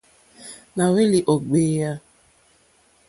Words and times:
Nà 0.75 0.83
hwélì 0.91 1.19
ó 1.31 1.33
ɡbèyà. 1.43 1.91